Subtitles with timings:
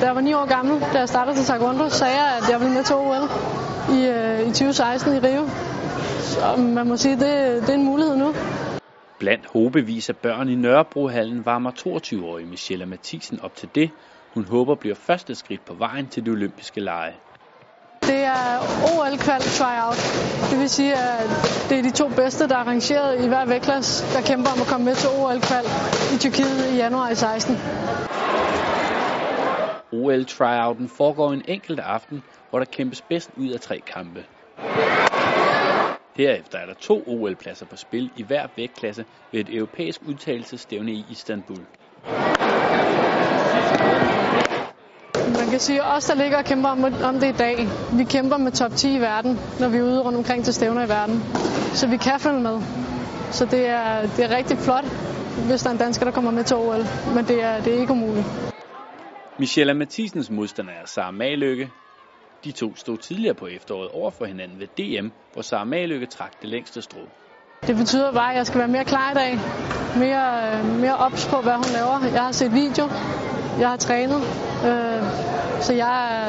[0.00, 2.60] Da jeg var 9 år gammel, da jeg startede til Taekwondo, sagde jeg, at jeg
[2.60, 3.28] ville med til OL
[3.96, 5.48] i, øh, i 2016 i Rio.
[6.20, 8.34] Så man må sige, det, det er en mulighed nu.
[9.18, 13.90] Blandt hobevis af børn i Nørrebrohallen varmer 22-årige Michelle Mathisen op til det,
[14.34, 17.14] hun håber bliver første skridt på vejen til de olympiske lege.
[18.02, 18.58] Det er
[18.92, 20.00] OL-kval tryout.
[20.50, 21.28] Det vil sige, at
[21.68, 24.66] det er de to bedste, der er arrangeret i hver vægtklasse, der kæmper om at
[24.66, 25.64] komme med til OL-kval
[26.14, 27.56] i Tyrkiet i januar i 16.
[29.92, 34.24] OL-tryouten foregår en enkelt aften, hvor der kæmpes bedst ud af tre kampe.
[36.16, 41.04] Herefter er der to OL-pladser på spil i hver vægtklasse ved et europæisk udtalelsestævne i
[41.10, 41.66] Istanbul.
[45.38, 47.56] Man kan sige, at os, der ligger og kæmper om, om det i dag,
[47.98, 50.84] vi kæmper med top 10 i verden, når vi er ude rundt omkring til stævner
[50.84, 51.22] i verden.
[51.74, 52.60] Så vi kan følge med.
[53.30, 54.84] Så det er, det er rigtig flot,
[55.48, 56.84] hvis der er en dansker, der kommer med til OL.
[57.14, 58.26] Men det er, det er ikke umuligt.
[59.38, 61.70] Michelle Mathisens modstander er Sara Maløkke.
[62.44, 66.42] De to stod tidligere på efteråret over for hinanden ved DM, hvor Sara Maløkke trak
[66.42, 66.98] det længste strå.
[67.66, 69.38] Det betyder bare, at jeg skal være mere klar i dag.
[69.96, 72.14] Mere, øh, mere ops på, hvad hun laver.
[72.14, 72.84] Jeg har set video.
[73.60, 74.20] Jeg har trænet.
[74.68, 75.02] Øh,
[75.60, 76.26] så jeg er,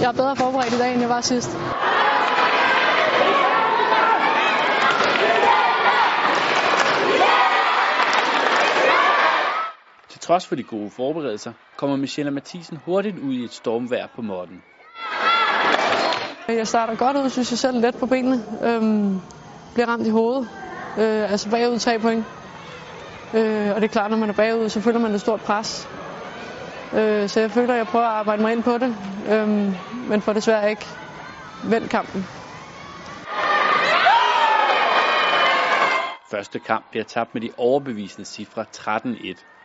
[0.00, 1.50] jeg er bedre forberedt i dag, end jeg var sidst.
[10.22, 14.62] Trods for de gode forberedelser, kommer Michelle Mathisen hurtigt ud i et stormvejr på måtten.
[16.48, 18.44] Jeg starter godt ud, synes jeg selv, let på benene.
[18.62, 19.20] Øhm,
[19.74, 20.48] bliver ramt i hovedet.
[20.98, 22.24] Øh, altså bagud tre point.
[23.34, 25.88] Øh, og det er klart, når man er bagud, så føler man et stort pres.
[26.92, 28.96] Øh, så jeg føler, at jeg prøver at arbejde mig ind på det.
[29.28, 29.48] Øh,
[30.08, 30.86] men får desværre ikke
[31.64, 32.26] vendt kampen.
[36.30, 39.61] Første kamp bliver tabt med de overbevisende cifre 13-1.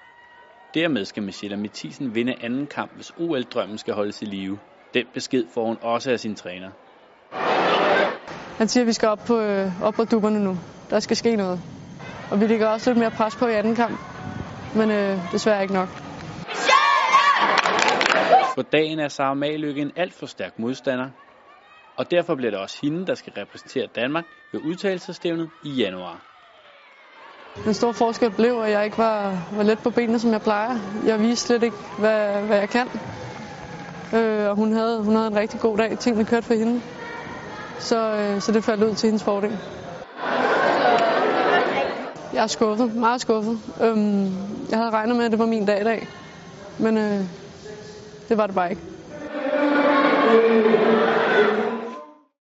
[0.77, 4.59] Dermed skal Michelle Mathisen vinde anden kamp, hvis OL-drømmen skal holdes i live.
[4.93, 6.71] Den besked får hun også af sin træner.
[8.57, 10.57] Han siger, at vi skal op på, øh, op på dupperne nu.
[10.89, 11.59] Der skal ske noget.
[12.31, 13.99] Og vi ligger også lidt mere pres på i anden kamp.
[14.75, 15.89] Men øh, desværre ikke nok.
[18.55, 21.09] På dagen er Sara Maløkke en alt for stærk modstander,
[21.97, 26.36] og derfor bliver det også hende, der skal repræsentere Danmark ved udtalelsestævnet i januar.
[27.65, 30.77] Den store forskel blev, at jeg ikke var, var let på benene, som jeg plejer.
[31.05, 32.87] Jeg viste slet ikke, hvad, hvad jeg kan.
[34.13, 35.97] Øh, og hun havde, hun havde en rigtig god dag.
[35.99, 36.81] Tingene kørte for hende.
[37.79, 39.57] Så, øh, så det faldt ud til hendes fordel.
[42.33, 42.95] Jeg er skuffet.
[42.95, 43.59] Meget skuffet.
[43.81, 44.23] Øhm,
[44.69, 46.07] jeg havde regnet med, at det var min dag i dag.
[46.77, 47.21] Men øh,
[48.29, 48.81] det var det bare ikke.